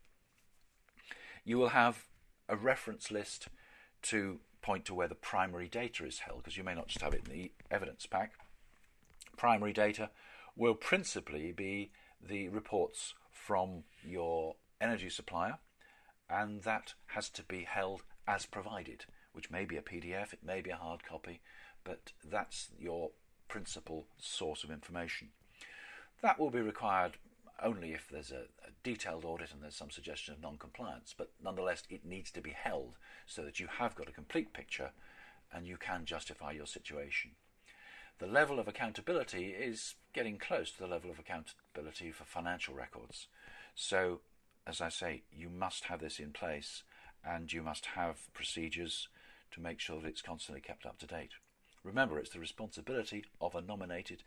You 1.43 1.57
will 1.57 1.69
have 1.69 2.05
a 2.49 2.55
reference 2.55 3.11
list 3.11 3.47
to 4.03 4.39
point 4.61 4.85
to 4.85 4.95
where 4.95 5.07
the 5.07 5.15
primary 5.15 5.67
data 5.67 6.05
is 6.05 6.19
held 6.19 6.39
because 6.39 6.57
you 6.57 6.63
may 6.63 6.73
not 6.73 6.87
just 6.87 7.01
have 7.01 7.13
it 7.13 7.27
in 7.27 7.31
the 7.31 7.51
evidence 7.69 8.07
pack. 8.07 8.33
Primary 9.37 9.73
data 9.73 10.09
will 10.55 10.75
principally 10.75 11.51
be 11.51 11.91
the 12.21 12.49
reports 12.49 13.13
from 13.31 13.83
your 14.03 14.55
energy 14.81 15.09
supplier, 15.09 15.59
and 16.29 16.63
that 16.63 16.93
has 17.07 17.29
to 17.29 17.43
be 17.43 17.63
held 17.63 18.03
as 18.27 18.45
provided, 18.45 19.05
which 19.33 19.51
may 19.51 19.65
be 19.65 19.77
a 19.77 19.81
PDF, 19.81 20.33
it 20.33 20.43
may 20.43 20.61
be 20.61 20.71
a 20.71 20.77
hard 20.77 21.03
copy, 21.03 21.41
but 21.83 22.11
that's 22.23 22.69
your 22.79 23.11
principal 23.47 24.07
source 24.17 24.63
of 24.63 24.71
information. 24.71 25.29
That 26.21 26.39
will 26.39 26.49
be 26.49 26.61
required 26.61 27.17
only 27.63 27.93
if 27.93 28.09
there's 28.09 28.31
a, 28.31 28.47
a, 28.65 28.71
detailed 28.83 29.23
audit 29.23 29.51
and 29.53 29.61
there's 29.63 29.75
some 29.75 29.91
suggestion 29.91 30.33
of 30.33 30.41
non 30.41 30.57
compliance, 30.57 31.13
but 31.17 31.31
nonetheless, 31.43 31.83
it 31.89 32.05
needs 32.05 32.31
to 32.31 32.41
be 32.41 32.51
held 32.51 32.95
so 33.25 33.43
that 33.43 33.59
you 33.59 33.67
have 33.79 33.95
got 33.95 34.09
a 34.09 34.13
complete 34.13 34.51
picture 34.53 34.91
and 35.53 35.67
you 35.67 35.77
can 35.77 36.05
justify 36.05 36.51
your 36.51 36.65
situation 36.65 37.31
the 38.19 38.27
level 38.27 38.59
of 38.59 38.67
accountability 38.67 39.47
is 39.49 39.95
getting 40.13 40.37
close 40.37 40.71
to 40.71 40.79
the 40.79 40.87
level 40.87 41.11
of 41.11 41.19
accountability 41.19 42.11
for 42.11 42.23
financial 42.23 42.73
records. 42.73 43.27
So, 43.75 44.21
as 44.65 44.81
I 44.81 44.89
say, 44.89 45.23
you 45.31 45.49
must 45.49 45.85
have 45.85 45.99
this 45.99 46.19
in 46.19 46.31
place 46.31 46.83
and 47.25 47.51
you 47.51 47.61
must 47.61 47.87
have 47.87 48.33
procedures 48.33 49.09
to 49.51 49.61
make 49.61 49.79
sure 49.79 50.01
that 50.01 50.07
it's 50.07 50.21
constantly 50.21 50.61
kept 50.61 50.85
up 50.85 50.97
to 50.99 51.07
date. 51.07 51.31
Remember, 51.83 52.17
it's 52.17 52.31
the 52.31 52.39
responsibility 52.39 53.25
of 53.41 53.53
a 53.53 53.61
nominated 53.61 54.23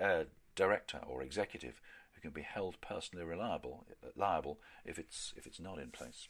uh, 0.00 0.24
director 0.54 1.00
or 1.06 1.22
executive 1.22 1.80
who 2.14 2.20
can 2.20 2.30
be 2.30 2.42
held 2.42 2.80
personally 2.80 3.24
reliable, 3.24 3.86
liable 4.16 4.58
if 4.84 4.98
it's, 4.98 5.34
if 5.36 5.46
it's 5.46 5.60
not 5.60 5.78
in 5.78 5.90
place. 5.90 6.28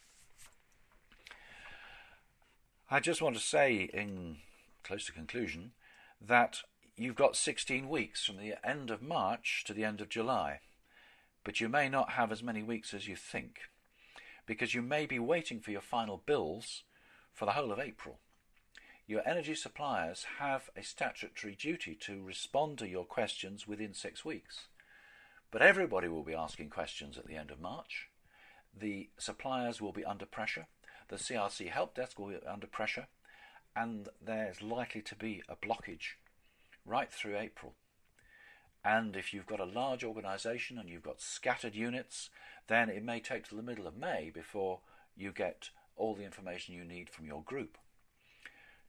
I 2.89 2.99
just 2.99 3.21
want 3.21 3.35
to 3.35 3.41
say, 3.41 3.89
in 3.93 4.37
close 4.83 5.05
to 5.05 5.11
conclusion, 5.11 5.71
that 6.21 6.61
you've 6.97 7.15
got 7.15 7.35
16 7.35 7.87
weeks 7.87 8.25
from 8.25 8.37
the 8.37 8.55
end 8.67 8.89
of 8.89 9.03
March 9.03 9.63
to 9.67 9.73
the 9.73 9.83
end 9.83 10.01
of 10.01 10.09
July, 10.09 10.61
but 11.43 11.61
you 11.61 11.69
may 11.69 11.87
not 11.87 12.11
have 12.11 12.31
as 12.31 12.41
many 12.41 12.63
weeks 12.63 12.93
as 12.93 13.07
you 13.07 13.15
think, 13.15 13.59
because 14.47 14.73
you 14.73 14.81
may 14.81 15.05
be 15.05 15.19
waiting 15.19 15.59
for 15.59 15.69
your 15.71 15.81
final 15.81 16.21
bills 16.25 16.83
for 17.33 17.45
the 17.45 17.51
whole 17.51 17.71
of 17.71 17.79
April. 17.79 18.17
Your 19.05 19.21
energy 19.27 19.53
suppliers 19.53 20.25
have 20.39 20.69
a 20.75 20.81
statutory 20.81 21.55
duty 21.55 21.95
to 22.01 22.21
respond 22.21 22.79
to 22.79 22.87
your 22.87 23.05
questions 23.05 23.67
within 23.67 23.93
six 23.93 24.25
weeks. 24.25 24.67
But 25.51 25.61
everybody 25.61 26.09
will 26.09 26.23
be 26.23 26.33
asking 26.33 26.71
questions 26.71 27.17
at 27.17 27.27
the 27.27 27.37
end 27.37 27.51
of 27.51 27.61
March. 27.61 28.09
The 28.77 29.09
suppliers 29.17 29.79
will 29.79 29.93
be 29.93 30.03
under 30.03 30.25
pressure. 30.25 30.65
The 31.07 31.15
CRC 31.15 31.69
help 31.69 31.95
desk 31.95 32.19
will 32.19 32.27
be 32.27 32.37
under 32.45 32.67
pressure. 32.67 33.07
And 33.75 34.09
there's 34.21 34.61
likely 34.61 35.01
to 35.03 35.15
be 35.15 35.41
a 35.47 35.55
blockage 35.55 36.15
right 36.87 37.11
through 37.11 37.37
April. 37.37 37.73
And 38.83 39.15
if 39.15 39.33
you've 39.33 39.45
got 39.45 39.59
a 39.59 39.65
large 39.65 40.03
organisation 40.03 40.77
and 40.77 40.89
you've 40.89 41.03
got 41.03 41.21
scattered 41.21 41.75
units, 41.75 42.29
then 42.67 42.89
it 42.89 43.03
may 43.03 43.19
take 43.19 43.47
till 43.47 43.57
the 43.57 43.63
middle 43.63 43.85
of 43.85 43.97
May 43.97 44.31
before 44.33 44.79
you 45.15 45.31
get 45.31 45.69
all 45.97 46.15
the 46.15 46.23
information 46.23 46.73
you 46.73 46.85
need 46.85 47.09
from 47.09 47.25
your 47.25 47.41
group. 47.41 47.77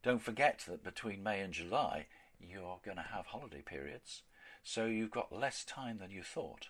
Don't 0.02 0.22
forget 0.22 0.64
that 0.68 0.84
between 0.84 1.22
May 1.22 1.40
and 1.40 1.52
July, 1.52 2.06
you're 2.40 2.78
going 2.84 2.96
to 2.96 3.02
have 3.14 3.26
holiday 3.26 3.62
periods, 3.62 4.22
so 4.62 4.86
you've 4.86 5.10
got 5.10 5.32
less 5.32 5.64
time 5.64 5.98
than 5.98 6.10
you 6.10 6.22
thought. 6.22 6.68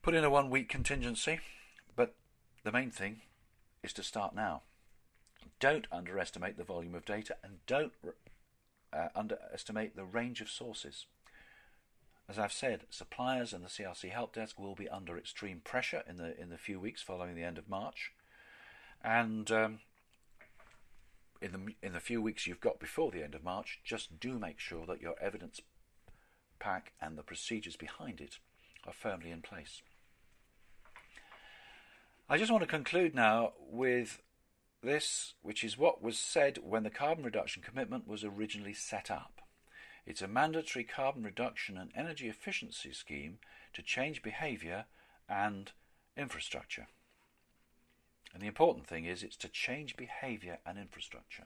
Put 0.00 0.14
in 0.14 0.24
a 0.24 0.30
one 0.30 0.48
week 0.48 0.68
contingency, 0.68 1.40
but 1.94 2.14
the 2.64 2.72
main 2.72 2.90
thing 2.90 3.20
is 3.82 3.92
to 3.94 4.02
start 4.02 4.34
now. 4.34 4.62
Don't 5.60 5.86
underestimate 5.92 6.56
the 6.56 6.64
volume 6.64 6.94
of 6.94 7.04
data 7.04 7.36
and 7.44 7.58
don't 7.66 7.92
uh, 8.92 9.08
underestimate 9.14 9.96
the 9.96 10.04
range 10.04 10.40
of 10.40 10.50
sources. 10.50 11.06
As 12.28 12.38
I've 12.38 12.52
said, 12.52 12.82
suppliers 12.90 13.52
and 13.52 13.64
the 13.64 13.68
CRC 13.68 14.10
help 14.10 14.34
desk 14.34 14.58
will 14.58 14.74
be 14.74 14.88
under 14.88 15.18
extreme 15.18 15.60
pressure 15.64 16.02
in 16.08 16.16
the 16.16 16.40
in 16.40 16.50
the 16.50 16.58
few 16.58 16.78
weeks 16.78 17.02
following 17.02 17.34
the 17.34 17.42
end 17.42 17.58
of 17.58 17.68
March, 17.68 18.12
and 19.02 19.50
um, 19.50 19.80
in 21.40 21.52
the 21.52 21.86
in 21.86 21.92
the 21.92 22.00
few 22.00 22.22
weeks 22.22 22.46
you've 22.46 22.60
got 22.60 22.78
before 22.78 23.10
the 23.10 23.22
end 23.22 23.34
of 23.34 23.42
March, 23.42 23.80
just 23.84 24.20
do 24.20 24.38
make 24.38 24.60
sure 24.60 24.86
that 24.86 25.02
your 25.02 25.16
evidence 25.20 25.60
pack 26.58 26.92
and 27.00 27.18
the 27.18 27.22
procedures 27.22 27.76
behind 27.76 28.20
it 28.20 28.38
are 28.86 28.92
firmly 28.92 29.30
in 29.30 29.42
place. 29.42 29.82
I 32.28 32.38
just 32.38 32.50
want 32.50 32.62
to 32.62 32.68
conclude 32.68 33.14
now 33.14 33.52
with 33.68 34.20
this, 34.82 35.34
which 35.42 35.64
is 35.64 35.78
what 35.78 36.02
was 36.02 36.18
said 36.18 36.58
when 36.62 36.82
the 36.82 36.90
carbon 36.90 37.24
reduction 37.24 37.62
commitment 37.62 38.06
was 38.06 38.24
originally 38.24 38.74
set 38.74 39.10
up. 39.10 39.40
It's 40.04 40.22
a 40.22 40.28
mandatory 40.28 40.84
carbon 40.84 41.22
reduction 41.22 41.78
and 41.78 41.90
energy 41.94 42.28
efficiency 42.28 42.92
scheme 42.92 43.38
to 43.72 43.82
change 43.82 44.22
behaviour 44.22 44.86
and 45.28 45.70
infrastructure. 46.16 46.88
And 48.34 48.42
the 48.42 48.48
important 48.48 48.86
thing 48.86 49.04
is 49.04 49.22
it's 49.22 49.36
to 49.36 49.48
change 49.48 49.96
behaviour 49.96 50.58
and 50.66 50.78
infrastructure. 50.78 51.44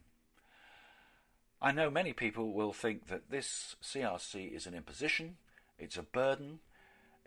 I 1.60 1.72
know 1.72 1.90
many 1.90 2.12
people 2.12 2.52
will 2.52 2.72
think 2.72 3.08
that 3.08 3.30
this 3.30 3.76
CRC 3.82 4.54
is 4.54 4.66
an 4.66 4.74
imposition, 4.74 5.36
it's 5.78 5.96
a 5.96 6.02
burden, 6.02 6.60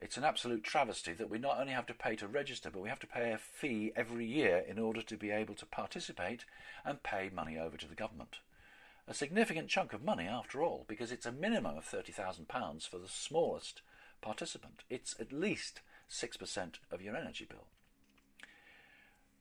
it's 0.01 0.17
an 0.17 0.23
absolute 0.23 0.63
travesty 0.63 1.13
that 1.13 1.29
we 1.29 1.38
not 1.38 1.59
only 1.59 1.73
have 1.73 1.85
to 1.88 1.93
pay 1.93 2.15
to 2.17 2.27
register, 2.27 2.69
but 2.71 2.81
we 2.81 2.89
have 2.89 2.99
to 2.99 3.07
pay 3.07 3.31
a 3.31 3.38
fee 3.38 3.91
every 3.95 4.25
year 4.25 4.63
in 4.67 4.79
order 4.79 5.01
to 5.01 5.17
be 5.17 5.31
able 5.31 5.55
to 5.55 5.65
participate 5.65 6.45
and 6.85 7.03
pay 7.03 7.29
money 7.33 7.57
over 7.57 7.77
to 7.77 7.88
the 7.88 7.95
government. 7.95 8.38
A 9.07 9.13
significant 9.13 9.69
chunk 9.69 9.91
of 9.93 10.03
money, 10.03 10.27
after 10.27 10.62
all, 10.62 10.85
because 10.88 11.12
it's 11.12 11.25
a 11.25 11.31
minimum 11.31 11.77
of 11.77 11.85
£30,000 11.85 12.88
for 12.88 12.99
the 12.99 13.07
smallest 13.07 13.81
participant. 14.21 14.83
It's 14.89 15.15
at 15.19 15.33
least 15.33 15.81
6% 16.09 16.75
of 16.91 17.01
your 17.01 17.15
energy 17.15 17.45
bill. 17.49 17.67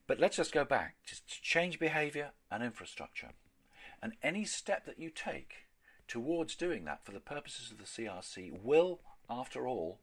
But 0.06 0.18
let's 0.18 0.38
just 0.38 0.52
go 0.52 0.64
back 0.64 0.96
to 1.06 1.16
change 1.26 1.78
behaviour 1.78 2.30
and 2.50 2.62
infrastructure. 2.62 3.32
And 4.02 4.14
any 4.22 4.44
step 4.44 4.86
that 4.86 4.98
you 4.98 5.10
take 5.10 5.66
towards 6.06 6.54
doing 6.54 6.84
that 6.86 7.04
for 7.04 7.12
the 7.12 7.20
purposes 7.20 7.70
of 7.70 7.78
the 7.78 7.84
CRC 7.84 8.62
will, 8.62 9.00
after 9.28 9.68
all, 9.68 9.98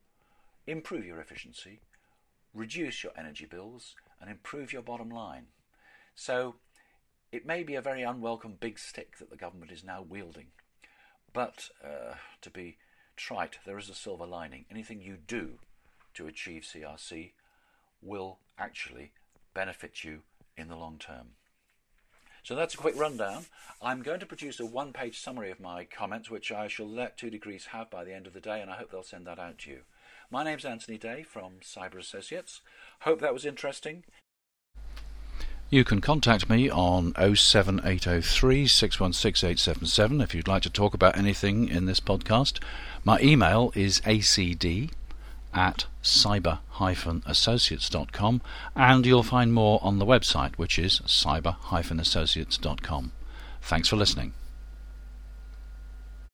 improve 0.68 1.06
your 1.06 1.20
efficiency, 1.20 1.80
reduce 2.54 3.04
your 3.04 3.14
energy 3.18 3.46
bills, 3.46 3.96
and 4.20 4.30
improve 4.30 4.74
your 4.74 4.82
bottom 4.82 5.10
line. 5.10 5.48
So, 6.16 6.56
it 7.32 7.46
may 7.46 7.64
be 7.64 7.76
a 7.76 7.82
very 7.82 8.04
unwelcome 8.04 8.56
big 8.60 8.80
stick 8.80 9.18
that 9.18 9.30
the 9.30 9.36
government 9.36 9.72
is 9.72 9.84
now 9.84 10.02
wielding. 10.02 10.48
But 11.34 11.70
uh, 11.84 12.16
to 12.42 12.50
be 12.50 12.78
trite, 13.18 13.60
there 13.66 13.78
is 13.78 13.90
a 13.90 13.96
silver 13.96 14.26
lining. 14.26 14.66
Anything 14.72 15.02
you 15.02 15.18
do 15.28 15.60
to 16.14 16.28
achieve 16.28 16.64
CRC 16.64 17.32
will 18.02 18.40
actually 18.58 19.12
benefit 19.54 20.04
you 20.04 20.22
in 20.58 20.70
the 20.70 20.78
long 20.78 20.98
term. 20.98 21.32
So 22.44 22.56
that's 22.56 22.76
a 22.76 22.78
quick 22.78 22.98
rundown. 22.98 23.46
I'm 23.82 24.04
going 24.04 24.20
to 24.20 24.26
produce 24.26 24.60
a 24.60 24.66
one 24.66 24.94
page 24.94 25.20
summary 25.20 25.50
of 25.50 25.60
my 25.60 25.84
comments, 25.84 26.30
which 26.30 26.52
I 26.52 26.68
shall 26.68 26.88
let 26.88 27.18
2degrees 27.18 27.66
have 27.68 27.90
by 27.90 28.04
the 28.04 28.14
end 28.14 28.28
of 28.28 28.34
the 28.34 28.40
day, 28.40 28.62
and 28.62 28.70
I 28.70 28.76
hope 28.76 28.92
they'll 28.92 29.04
send 29.04 29.26
that 29.26 29.40
out 29.40 29.58
to 29.60 29.72
you. 29.72 29.80
My 30.32 30.44
name's 30.44 30.66
Anthony 30.66 30.98
Day 30.98 31.22
from 31.24 31.60
Cyber 31.62 32.00
Associates. 32.00 32.62
Hope 33.02 33.22
that 33.22 33.34
was 33.34 33.46
interesting. 33.46 34.04
You 35.70 35.84
can 35.84 36.02
contact 36.02 36.50
me 36.50 36.68
on 36.70 37.14
07803 37.16 38.68
616 38.68 40.22
if 40.22 40.36
you'd 40.36 40.48
like 40.48 40.64
to 40.64 40.70
talk 40.70 40.94
about 40.94 41.18
anything 41.18 41.68
in 41.68 41.86
this 41.86 42.00
podcast. 42.00 42.60
My 43.04 43.20
email 43.20 43.74
is 43.76 44.02
acd 44.06 44.92
at 45.54 45.86
cyber-associates.com 46.04 48.42
and 48.76 49.06
you'll 49.06 49.24
find 49.24 49.54
more 49.54 49.80
on 49.82 50.00
the 50.00 50.06
website 50.06 50.56
which 50.56 50.78
is 50.78 51.00
cyber-associates.com. 51.02 53.12
Thanks 53.62 53.90
for 53.90 53.96
listening. 53.96 54.34